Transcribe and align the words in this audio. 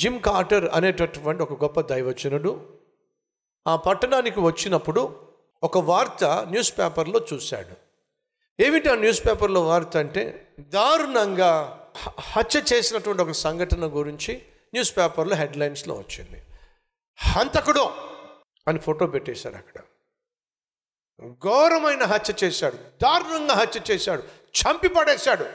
Gym 0.00 0.20
Carter 0.20 0.70
అనేటటువంటి 0.72 1.42
ఒక 1.42 1.62
గొప్ప 1.62 1.80
దైవచనుడు 1.80 2.78
ఆ 3.66 3.76
పట్టణానికి 3.76 4.40
వచ్చినప్పుడు 4.40 5.30
ఒక 5.62 5.78
వార్త 5.78 6.24
న్యూస్ 6.24 6.78
పేపర్లో 6.78 7.26
చూశాడు. 7.32 7.76
ఏమిటి 8.62 8.88
ఆ 8.88 8.94
న్యూస్ 8.94 9.26
పేపర్లో 9.26 9.62
వార్త 9.62 9.96
అంటే 9.96 10.52
దారుణంగా 10.60 11.50
హత్య 12.20 12.62
చేసినటువంటి 12.72 13.22
ఒక 13.22 13.30
సంఘటన 13.30 13.86
గురించి 13.86 14.42
న్యూస్ 14.74 14.96
పేపర్లో 14.96 15.36
హెడ్లైన్స్లో 15.36 15.94
వచ్చింది. 15.94 16.42
హంతకుడు 17.18 17.90
అని 18.68 18.78
ఫోటో 18.78 19.06
పెట్టేశారు 19.06 19.56
అక్కడ. 19.56 19.82
ఘోరమైన 21.28 22.02
హత్య 22.02 22.34
చేశాడు 22.44 22.76
దారుణంగా 22.76 23.54
హత్య 23.54 23.80
చేశాడు 23.90 24.22
చంపి 24.60 24.88
పడేశాడు 24.88 25.46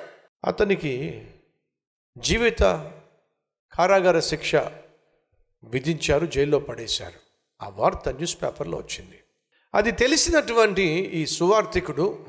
అతనికి 0.46 1.26
జీవిత 2.18 2.64
కారాగార 3.78 4.20
శిక్ష 4.20 4.56
విధించారు 5.64 6.26
జైల్లో 6.26 6.60
పడేశారు. 6.60 7.20
ఆ 7.66 7.70
వార్త 7.70 8.10
న్యూస్ 8.10 8.42
పేపర్లో 8.42 8.78
వచ్చింది. 8.78 9.24
అది 9.76 9.92
తెలిసినటువంటి 9.92 10.84
ఈ 10.92 11.26
సువార్థికుడు 11.26 12.26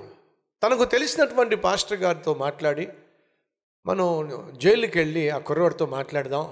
తనకు 0.63 0.85
తెలిసినటువంటి 0.85 1.57
పాస్టర్ 1.57 2.01
గారితో 2.01 2.35
మాట్లాడి 2.35 2.89
మనం 3.87 4.31
జైలుకి 4.57 4.99
వెళ్ళి 4.99 5.31
ఆ 5.31 5.39
కుర్రోడితో 5.39 5.87
మాట్లాడదాం. 5.87 6.45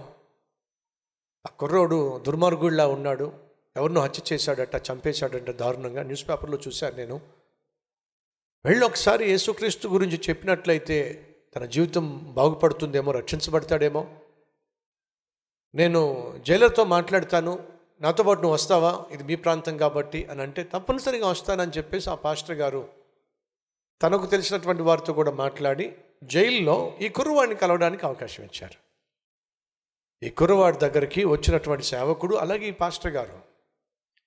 ఆ 1.46 1.50
కుర్రోడు 1.58 2.18
దుర్మార్గుడిలా 2.26 2.86
ఉన్నాడు. 2.86 3.32
ఎవరినో 3.76 4.00
హత్య 4.00 4.22
చేశాడట 4.32 4.82
చంపేశాడంట 4.92 5.50
దారుణంగా. 5.50 6.02
న్యూస్ 6.02 6.28
పేపర్లో 6.28 6.58
చూశాను 6.68 6.96
నేను. 6.96 7.20
వెళ్ళి 8.64 8.86
ఒకసారి 8.86 9.30
యేసుక్రీస్తు 9.30 9.88
గురించి 9.88 10.20
చెప్పినట్లయితే 10.28 11.26
తన 11.56 11.64
జీవితం 11.64 12.34
బాగుపడుతుందేమో 12.34 13.12
రక్షించబడతాడేమో. 13.12 14.06
నేను 15.74 16.00
జైలర్తో 16.46 16.84
మాట్లాడతాను. 16.84 17.68
నాతో 18.00 18.22
పాటు 18.22 18.40
నువ్వు 18.40 18.54
వస్తావా? 18.54 19.04
ఇది 19.10 19.24
మీ 19.24 19.34
ప్రాంతం 19.34 19.76
కాబట్టి 19.76 20.24
అని 20.24 20.42
అంటే 20.42 20.62
తప్పనిసరిగా 20.62 21.28
వస్తానని 21.28 21.72
చెప్పేసి 21.72 22.10
ఆ 22.10 22.14
పాస్టర్ 22.14 22.56
గారు 22.56 22.88
తనకు 24.02 24.26
తెలిసినటువంటి 24.26 24.82
వారితో 24.82 25.12
కూడా 25.12 25.32
మాట్లాడి 25.32 25.96
జైల్లో 26.24 26.96
ఈ 27.00 27.08
కుర్రవాడిని 27.08 27.56
కలవడానికి 27.56 28.06
అవకాశం 28.06 28.44
ఇచ్చారు. 28.44 28.78
ఈ 30.26 30.30
కుర్రవాడి 30.30 30.78
దగ్గరికి 30.78 31.24
వచ్చినటువంటి 31.24 31.84
సేవకుడు 31.84 32.34
అలాగే 32.34 32.66
ఈ 32.68 32.70
పాస్టర్ 32.70 33.12
గారు 33.12 33.38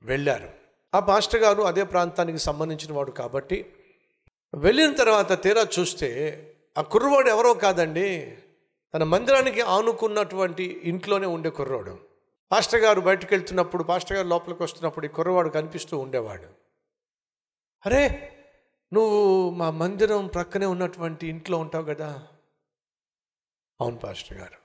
వెళ్ళారు. 0.04 0.50
ఆ 0.96 1.00
పాస్టర్ 1.00 1.42
గారు 1.42 1.62
అదే 1.62 1.84
ప్రాంతానికి 1.84 2.38
సంబంధించిన 2.38 2.94
వాడు 2.94 3.12
కాబట్టి 3.12 3.66
వెళ్ళిన 4.56 4.96
తర్వాత 4.96 5.44
తీరా 5.44 5.68
చూస్తే 5.80 6.10
ఆ 6.78 6.82
కుర్రవాడు 6.82 7.30
ఎవరో 7.30 7.54
కాదండి 7.54 8.38
తన 8.94 9.04
మందిరానికి 9.04 9.62
ఆనుకున్నటువంటి 9.62 10.82
ఇంట్లోనే 10.84 11.28
ఉండే 11.28 11.50
కుర్రాడు. 11.50 12.08
పాస్టర్ 12.52 12.82
గారు 12.82 13.02
బయటకు 13.02 13.28
వెళ్తున్నప్పుడు 13.32 13.84
పాస్టర్ 13.84 14.18
గారు 14.18 14.28
లోపలికి 14.28 14.64
వస్తున్నప్పుడు 14.64 15.06
ఈ 15.06 15.10
కుర్రవాడు 15.10 15.50
కనిపిస్తూ 15.50 15.98
ఉండేవాడు. 15.98 16.54
అరే 17.86 18.34
నువ్వు 18.94 19.50
మా 19.50 19.72
మందిరం 19.72 20.28
ప్రక్కనే 20.28 20.66
ఉన్నటువంటి 20.66 21.28
ఇంట్లో 21.28 21.58
ఉంటావు 21.58 21.86
కదా? 21.86 22.28
అవును 23.82 23.98
పాస్టర్ 23.98 24.38
గారు. 24.38 24.58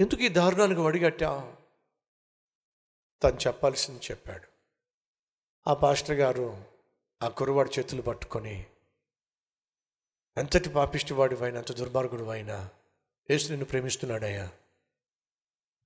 ఎందుకు 0.00 0.20
ఈ 0.20 0.28
దారుణానికి 0.28 0.80
వడిగట్టావు? 0.80 1.52
తను 3.22 3.36
చెప్పాల్సింది 3.46 4.00
చెప్పాడు. 4.10 4.46
ఆ 5.66 5.74
పాస్టర్ 5.74 6.16
గారు 6.16 6.64
ఆ 7.22 7.28
కుర్రవాడు 7.28 7.78
చేతులు 7.78 8.02
పట్టుకొని 8.02 8.66
ఎంతటి 10.36 10.68
పాపిష్టివాడివైనా 10.68 11.44
అయినా 11.44 11.58
ఎంత 11.58 11.72
దుర్మార్గుడు 11.72 12.24
అయినా 12.24 12.68
యేసు 13.30 13.48
నిన్ను 13.48 13.64
ప్రేమిస్తున్నాడయ్యా. 13.64 14.42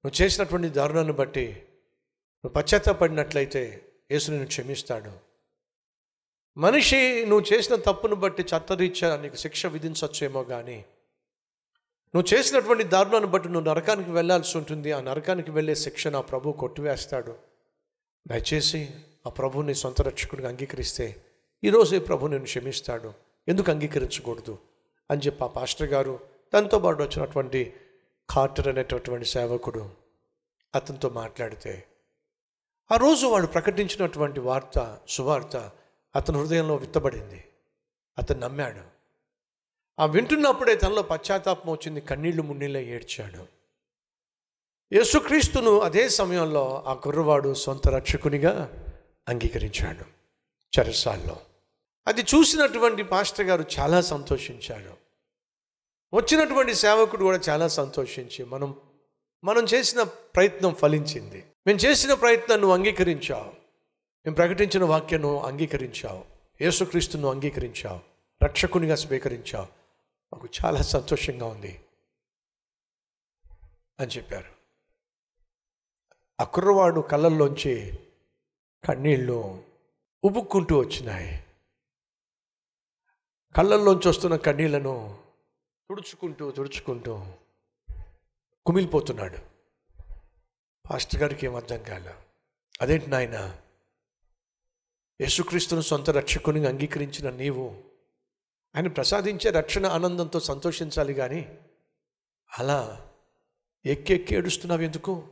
నువ్వు 0.05 0.23
చేసినటువంటి 0.23 0.69
దారుణాన్ని 0.69 1.13
బట్టి 1.13 1.63
నువ్వు 2.45 2.63
పశ్చాత్తాపడినట్లయితే 2.63 3.93
యేసు 4.11 4.31
నిన్ను 4.31 4.47
క్షమిస్తాడు. 4.47 5.13
మనిషి 6.57 7.27
నువ్వు 7.27 7.55
చేసిన 7.55 7.75
తప్పును 7.75 8.15
బట్టి 8.15 8.43
చట్టరీత్యా 8.43 9.17
నీకు 9.17 9.37
శిక్ష 9.37 9.67
విధించవచ్చేమో 9.67 10.45
కానీ 10.45 10.85
నువ్వు 12.15 12.39
చేసినటువంటి 12.39 12.85
దారుణాన్ని 12.85 13.31
బట్టి 13.31 13.49
నువ్వు 13.49 13.71
నరకానికి 13.71 14.11
వెళ్ళాల్సి 14.11 14.59
ఉంటుంది. 14.59 14.93
ఆ 14.93 15.01
నరకానికి 15.01 15.51
వెళ్ళే 15.51 15.75
శిక్ష 15.75 16.07
నా 16.07 16.21
ప్రభు 16.21 16.53
కొట్టివేస్తాడు. 16.53 17.37
దయచేసి 18.29 18.91
ఆ 19.27 19.31
ప్రభుని 19.31 19.75
సొంత 19.75 20.03
రక్షకుడిగా 20.03 20.49
అంగీకరిస్తే 20.49 21.25
ఈరోజు 21.65 21.97
ఈ 21.97 21.99
ప్రభు 21.99 22.27
నేను 22.27 22.45
క్షమిస్తాడు. 22.45 23.15
ఎందుకు 23.49 23.71
అంగీకరించకూడదు? 23.71 24.59
అని 25.11 25.21
చెప్పి 25.21 25.45
ఆ 25.45 25.47
పాస్టర్ 25.47 25.89
గారు 25.89 26.30
దాంతో 26.55 26.79
పాటు 26.79 27.03
వచ్చినటువంటి 27.03 27.73
కార్టర్ 28.31 28.69
అనేటటువంటి 28.69 29.27
సేవకుడు 29.27 29.91
అతనితో 30.75 31.09
మాట్లాడితే 31.09 31.87
ఆ 32.93 32.97
రోజు 32.97 33.27
వాడు 33.27 33.47
ప్రకటించినటువంటి 33.47 34.41
వార్త 34.41 34.99
సువార్త 35.09 35.71
అతని 36.17 36.39
హృదయంలో 36.39 36.77
విత్తబడింది. 36.77 37.45
అతను 38.19 38.41
నమ్మాడు. 38.41 38.81
ఆ 39.99 40.07
వింటున్నప్పుడే 40.07 40.77
తనలో 40.77 41.03
పశ్చాత్తాపం 41.03 41.73
వచ్చింది 41.73 42.01
కన్నీళ్ళు 42.01 42.43
మున్నీళ్ళ 42.43 42.77
ఏడ్చాడు. 42.77 43.47
యేసుక్రీస్తును 44.93 45.81
అదే 45.81 46.09
సమయంలో 46.09 46.85
ఆ 46.87 46.95
కుర్రవాడు 46.95 47.55
సొంత 47.55 47.89
రక్షకునిగా 47.89 48.87
అంగీకరించాడు. 49.29 50.05
చెరసాల్లో. 50.79 51.37
అది 52.07 52.21
చూసినటువంటి 52.21 53.03
పాస్టర్ 53.03 53.47
గారు 53.47 53.65
చాలా 53.79 54.01
సంతోషించాడు 54.01 55.00
వచ్చినటువంటి 56.15 56.75
సేవకుడు 56.75 57.25
కూడా 57.25 57.41
చాలా 57.49 57.69
సంతోషించి 57.69 58.45
మనం 58.45 58.81
మనం 59.45 59.65
చేసిన 59.65 60.03
ప్రయత్నం 60.03 60.75
ఫలించింది. 60.75 61.47
మేము 61.67 61.79
చేసిన 61.79 62.15
ప్రయత్నం 62.15 62.61
నువ్వు 62.61 62.77
అంగీకరించావు. 62.77 63.51
మేము 64.27 64.35
ప్రకటించిన 64.35 64.85
వాక్యం 64.85 65.21
నువ్వు 65.23 65.39
అంగీకరించావు. 65.39 66.25
యేసుక్రీస్తును 66.61 67.29
అంగీకరించావు. 67.29 68.01
రక్షకునిగా 68.45 68.95
స్వీకరించావు. 68.95 69.67
మాకు 70.33 70.49
చాలా 70.65 70.83
సంతోషంగా 70.83 71.47
ఉంది 71.47 71.81
అని 74.01 74.11
చెప్పారు. 74.11 74.61
ఆ 76.41 76.45
కుర్రవాడు 76.45 77.01
కళ్ళల్లోంచి 77.01 77.99
కన్నీళ్ళు 78.85 79.63
ఉబుక్కుంటూ 80.25 80.79
వచ్చినాయి. 80.79 81.45
కళ్ళల్లోంచి 83.57 84.09
వస్తున్న 84.09 84.37
కన్నీళ్ళను 84.37 85.19
తుడుచుకుంటూ 85.91 86.51
తుడుచుకుంటూ 86.51 87.27
కుమిలిపోతున్నాడు. 88.67 89.39
పాస్టర్ 90.91 91.21
గారికి 91.21 91.47
ఏం 91.47 91.55
అర్థం 91.55 91.83
కాల? 91.83 92.23
అదేంటి 92.81 93.07
నాయన? 93.07 93.61
యేసుక్రీస్తును 95.21 95.81
సొంత 95.81 96.11
రక్షకుని 96.11 96.69
అంగీకరించిన 96.69 97.31
నీవు 97.31 97.85
ఆయన 98.77 98.89
ప్రసాదించే 98.89 99.51
రక్షణ 99.51 99.87
ఆనందంతో 99.87 100.41
సంతోషించాలి 100.41 101.15
కానీ 101.15 101.59
అలా 102.59 103.11
ఎక్కెక్కి 103.87 104.35
ఏడుస్తున్నావు 104.35 104.81
ఎందుకు? 104.81 105.29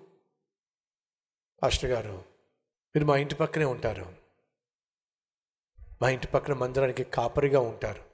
పాస్టర్ 1.62 1.90
గారు 1.90 2.24
మీరు 2.96 3.04
మా 3.04 3.16
ఇంటి 3.16 3.34
పక్కనే 3.34 3.64
ఉంటారు. 3.64 4.16
మా 6.02 6.10
ఇంటి 6.10 6.26
పక్కన 6.26 6.54
మందిరానికి 6.54 7.04
కాపరిగా 7.04 7.60
ఉంటారు. 7.60 8.07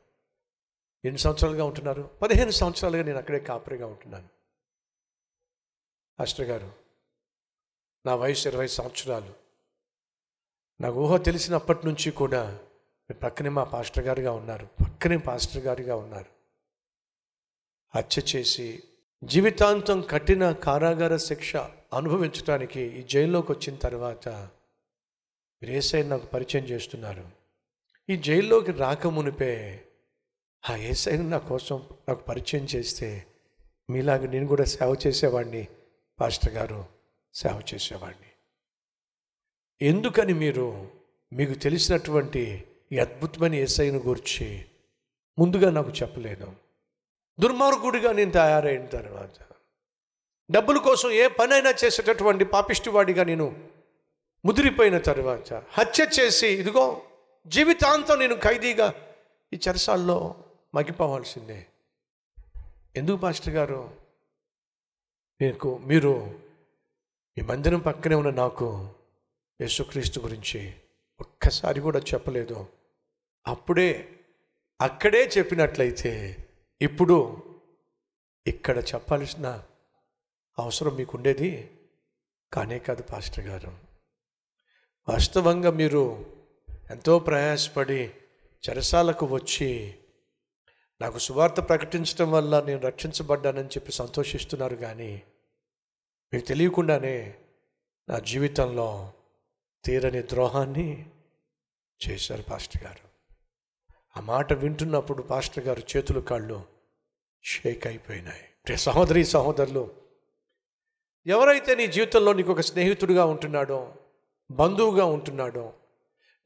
ఎన్ని 1.05 1.19
సంవత్సరాలుగా 1.19 1.65
ఉంటున్నారు? 1.65 2.11
పదిహేను 2.23 2.51
సంవత్సరాలుగా 2.51 3.03
నేను 3.03 3.19
అక్కడే 3.19 3.39
కాపరిగా 3.39 3.87
ఉంటున్నాను. 3.87 4.29
పాస్టర్ 6.19 6.47
గారు 6.47 6.73
నా 8.07 8.15
వయసు 8.15 8.49
ఇరవై 8.49 8.67
సంవత్సరాలు. 8.67 9.35
నాకు 10.81 10.97
ఊహ 10.97 11.17
తెలిసినప్పటి 11.17 11.87
నుంచి 11.87 12.11
కూడా 12.11 12.59
మీ 13.11 13.15
పక్కనే 13.15 13.49
మా 13.49 13.65
పాస్టర్ 13.65 14.05
గారుగా 14.05 14.33
ఉన్నారు. 14.33 14.67
పక్కనే 14.67 15.17
పాస్టర్ 15.17 15.63
గారుగా 15.63 15.97
ఉన్నారు. 15.97 16.35
హత్య 17.99 18.23
చేసి 18.37 18.83
జీవితాంతం 19.25 20.03
కఠిన 20.11 20.53
కారాగార 20.53 21.17
శిక్ష 21.17 21.57
అనుభవించడానికి 21.93 22.81
ఈ 22.81 23.03
జైల్లోకి 23.03 23.53
వచ్చిన 23.53 23.77
తర్వాత 23.77 24.29
మీరు 25.63 25.97
నాకు 25.97 26.27
పరిచయం 26.27 26.65
చేస్తున్నారు. 26.65 27.31
ఈ 28.11 28.17
జైల్లోకి 28.17 28.73
రాకమునిపే 28.73 29.85
ఆ 30.65 30.75
ఏసైని 30.77 31.25
నా 31.29 31.39
కోసం 31.39 31.79
నాకు 32.09 32.23
పరిచయం 32.29 32.65
చేస్తే 32.65 33.09
మీలాగా 33.89 34.27
నేను 34.27 34.47
కూడా 34.47 34.65
సేవ 34.65 34.91
చేసేవాడిని 35.07 35.63
పాస్టర్ 36.19 36.53
గారు 36.55 36.79
సేవ 37.35 37.57
చేసేవాడిని 37.75 38.31
ఎందుకని 39.81 40.35
మీరు 40.35 40.67
మీకు 41.33 41.55
తెలిసినటువంటి 41.55 42.43
ఈ 42.93 42.99
అద్భుతమైన 42.99 43.55
ఏసైను 43.55 43.99
గురించి 43.99 44.47
ముందుగా 45.39 45.71
నాకు 45.71 45.91
చెప్పలేదు 45.91 46.49
దుర్మార్గుడిగా 47.39 48.13
నేను 48.13 48.33
తయారైన 48.33 48.87
తర్వాత 48.87 49.37
డబ్బుల 50.51 50.79
కోసం 50.79 51.11
ఏ 51.11 51.27
పనైనా 51.39 51.73
చేసేటటువంటి 51.85 52.45
పాపిష్టివాడిగా 52.45 53.25
నేను 53.25 53.47
ముదిరిపోయిన 54.45 54.99
తర్వాత 54.99 55.53
హత్య 55.73 56.07
చేసి 56.19 56.49
ఇదిగో 56.55 56.87
జీవితాంతం 57.47 58.19
నేను 58.19 58.37
ఖైదీగా 58.39 58.89
ఈ 59.53 59.59
చెరసాల్లో 59.69 60.19
మగ్గిపోవాల్సిందే 60.75 61.67
ఎందుకు 62.97 63.17
పాస్టర్ 63.17 63.55
గారు? 63.55 64.01
మీకు 65.41 65.79
మీరు 65.79 66.41
ఈ 67.39 67.41
మందిరం 67.41 67.81
పక్కనే 67.81 68.15
ఉన్న 68.15 68.31
నాకు 68.31 68.95
యేసుక్రీస్తు 69.61 70.21
గురించి 70.21 70.75
ఒక్కసారి 71.21 71.81
కూడా 71.81 71.99
చెప్పలేదు. 71.99 72.67
అప్పుడే 73.47 74.19
అక్కడే 74.81 75.27
చెప్పినట్లయితే 75.39 76.47
ఇప్పుడు 76.83 77.43
ఇక్కడ 78.47 78.79
చెప్పాల్సిన 78.79 79.65
అవసరం 80.59 80.95
మీకు 80.95 81.17
ఉండేది 81.17 81.79
కానే 82.53 82.79
కాదు 82.79 83.03
పాస్టర్ 83.03 83.47
గారు. 83.47 83.73
వాస్తవంగా 85.09 85.71
మీరు 85.71 86.33
ఎంతో 86.91 87.19
ప్రయాసపడి 87.19 88.15
చెరసాలకు 88.65 89.27
వచ్చి 89.27 89.99
నాకు 91.01 91.19
సువార్త 91.19 91.69
ప్రకటించడం 91.69 92.33
వల్ల 92.33 92.61
నేను 92.61 92.81
రక్షించబడ్డానని 92.81 93.69
చెప్పి 93.69 93.93
సంతోషిస్తున్నారు 93.93 94.77
కానీ 94.77 95.23
మీకు 96.33 96.47
తెలియకుండానే 96.47 97.39
నా 98.09 98.19
జీవితంలో 98.19 99.13
తీరని 99.85 100.23
ద్రోహాన్ని 100.23 101.07
చేశారు 102.09 102.43
పాస్టర్ 102.43 102.85
గారు. 102.85 103.09
ఆ 104.17 104.21
మాట 104.21 104.53
వింటున్నప్పుడు 104.53 105.23
పాస్టర్ 105.23 105.65
గారు 105.65 105.83
చేతులు 105.97 106.21
కాళ్ళు 106.21 106.63
షేక్ 107.45 107.87
అయిపోయినాయి. 107.87 108.43
ప్రియ 108.65 108.77
సహోదరి 108.77 109.25
సహోదరులు 109.25 109.95
ఎవరైతే 111.27 111.75
నీ 111.75 111.87
జీవితంలో 111.87 112.33
నీకు 112.33 112.53
ఒక 112.53 112.61
స్నేహితుడిగా 112.61 113.25
ఉంటున్నాడో 113.25 113.95
బంధువుగా 114.51 115.05
ఉంటున్నాడో 115.05 115.73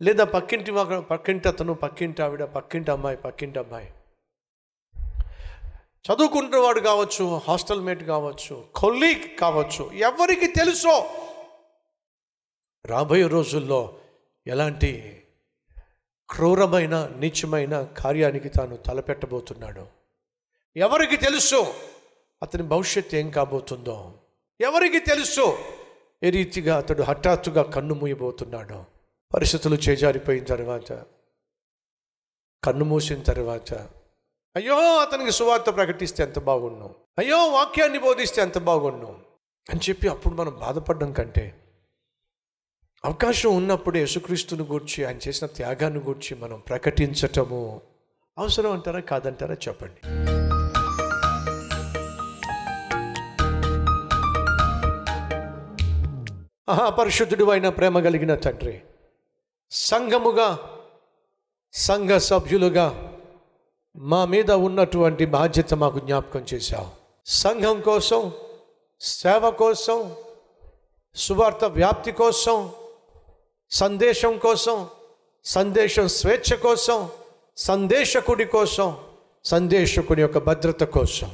లేదా 0.03 0.25
పక్కింటి 0.25 0.73
పక్కింటి 1.11 1.49
అతను 1.49 1.75
పక్కింటి 1.75 2.23
ఆవిడ 2.23 2.45
పక్కింటి 2.45 2.91
అమ్మాయి 2.91 3.17
పక్కింటి 3.17 3.59
అమ్మాయి 3.59 3.93
చదువుకుంటున్నవాడు 6.13 6.81
కావచ్చు 6.81 7.37
హాస్టల్ 7.37 7.81
మేట్ 7.81 8.03
కావచ్చు 8.03 8.67
కొల్లీగ్ 8.75 9.39
కావచ్చు 9.39 9.93
ఎవరికి 9.93 10.47
తెలుసో 10.47 11.11
రాబోయే 12.87 13.27
రోజుల్లో 13.27 13.99
ఎలాంటి 14.47 15.23
క్రూరమైన 16.31 17.11
నీచమైన 17.17 17.83
కార్యానికి 17.83 18.49
తాను 18.49 18.77
తలపెట్టబోతున్నాడు. 18.77 19.87
ఎవరికి 20.77 21.17
తెలుసు 21.17 21.75
అతని 22.43 22.63
భవిష్యత్తు 22.63 23.17
ఏం 23.17 23.31
కాబోతుందో 23.31 24.15
ఎవరికి 24.61 24.99
తెలుసు 24.99 25.59
ఏ 26.23 26.31
రీతిగా 26.31 26.77
అతడు 26.77 27.03
హఠాత్తుగా 27.03 27.63
కన్ను 27.63 27.95
మూయబోతున్నాడో 27.95 28.85
పరిస్థితులు 29.35 29.75
చేజారిపోయిన 29.75 30.45
తర్వాత 30.45 30.93
కన్ను 32.65 32.85
మూసిన 32.85 33.23
తర్వాత 33.23 33.89
అయ్యో 34.59 34.97
అతనికి 34.99 35.31
సువార్త 35.31 35.77
ప్రకటిస్తే 35.77 36.23
ఎంత 36.23 36.39
బాగుండు 36.39 36.91
అయ్యో 37.19 37.47
వాక్యాన్ని 37.47 37.99
బోధిస్తే 37.99 38.43
ఎంత 38.43 38.59
బాగుండు 38.59 39.07
అని 39.71 39.81
చెప్పి 39.89 40.09
అప్పుడు 40.09 40.35
మనం 40.35 40.57
బాధపడడం 40.61 41.13
కంటే 41.13 41.55
అవకాశం 43.05 43.57
ఉన్నప్పుడు 43.57 43.99
యేసుక్రీస్తుని 43.99 44.63
గూర్చి 44.63 45.05
ఆయన 45.05 45.19
చేసిన 45.29 45.47
త్యాగాన్ని 45.47 46.01
గూర్చి 46.01 46.37
మనం 46.37 46.61
ప్రకటించటము 46.69 47.81
అవసరం 48.39 48.73
అంటారా? 48.73 49.01
కాదంటారా? 49.01 49.55
చెప్పండి. 49.55 50.01
పరిశుద్ధుడు 56.89 57.45
అయిన 57.45 57.69
ప్రేమ 57.69 58.01
కలిగిన 58.01 58.35
తండ్రి 58.35 58.83
సంఘముగా 59.71 60.59
సంఘ 61.73 62.11
సభ్యులుగా 62.11 63.08
మా 64.01 64.25
మీద 64.25 64.51
ఉన్నటువంటి 64.51 65.27
బాధ్యత 65.27 65.75
మాకు 65.75 65.99
జ్ఞాపకం 65.99 66.47
చేశావు. 66.55 66.87
సంఘం 67.27 67.81
కోసం 67.81 68.33
సేవ 69.01 69.51
కోసం 69.51 70.13
సువార్త 71.15 71.65
వ్యాప్తి 71.65 72.13
కోసం 72.13 72.71
సందేశం 73.71 74.39
కోసం 74.39 74.89
సందేశం 75.45 76.09
స్వేచ్ఛ 76.09 76.57
కోసం 76.57 77.11
సందేశకుడి 77.57 78.45
కోసం 78.45 78.97
సందేశకుడి 79.45 80.23
యొక్క 80.23 80.39
భద్రత 80.39 80.83
కోసం. 80.83 81.31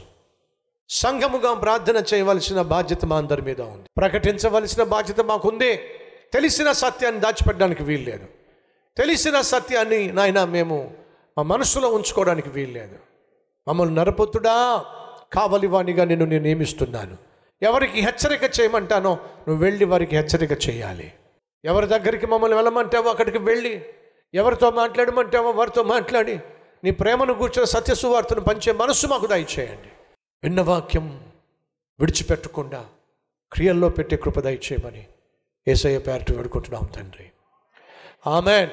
సంఘముగా 0.88 1.54
ప్రార్థన 1.54 2.04
చేయవలసిన 2.14 2.62
బాధ్యత 2.62 3.04
మా 3.04 3.16
అందరి 3.16 3.42
మీద 3.42 3.60
ఉంది. 3.60 3.88
ప్రకటించవలసిన 3.96 4.82
బాధ్యత 4.82 5.20
మాకుంది. 5.20 5.76
తెలిసిన 6.32 6.72
సత్యాన్ని 6.72 7.20
దాచిపెట్టడానికి 7.20 7.82
వీల్లేదు. 7.82 8.26
తెలిసిన 8.96 9.40
సత్యాన్ని 9.40 10.12
నాయన 10.12 10.44
మేము 10.44 11.03
మా 11.38 11.42
మనసులో 11.42 11.88
ఉంచుకోవడానికి 11.88 12.48
వీల్లేదు. 12.48 12.98
మమ్మల్ని 13.68 13.94
నరపొత్తుడా 13.94 14.84
కావలివాణిగా 15.32 16.04
నిన్ను 16.04 16.26
నేను 16.26 16.42
నియమిస్తున్నాను. 16.42 17.16
ఎవరికి 17.62 18.00
హెచ్చరిక 18.00 18.60
చేయమంటానో 18.60 19.14
నువ్వు 19.14 19.56
వెళ్ళి 19.56 19.84
వారికి 19.84 20.16
హెచ్చరిక 20.16 20.68
చేయాలి. 20.68 21.12
ఎవరి 21.64 21.86
దగ్గరికి 21.86 22.26
మమ్మల్ని 22.26 22.56
వెళ్ళమంటావో 22.56 23.10
అక్కడికి 23.10 23.38
వెళ్ళి 23.38 23.86
ఎవరితో 24.34 24.70
మాట్లాడమంటావో 24.70 25.50
వారితో 25.50 25.82
మాట్లాడి 25.82 26.38
నీ 26.84 26.90
ప్రేమను 26.90 27.34
కూర్చొని 27.34 27.66
సత్యసువార్తను 27.66 28.40
పంచే 28.40 28.72
మనస్సు 28.72 29.06
మాకు 29.06 29.26
దయచేయండి. 29.26 29.88
విన్న 30.44 30.60
వాక్యం 30.60 31.20
విడిచిపెట్టకుండా 32.00 32.86
క్రియల్లో 33.52 33.88
పెట్టే 33.88 34.16
కృప 34.16 34.40
దయచేయమని 34.40 35.06
ఏసయ్య 35.68 35.98
పేరటి 35.98 36.36
వేడుకుంటున్నాం 36.36 36.88
తండ్రి. 36.96 37.30
ఆమెన్. 38.26 38.68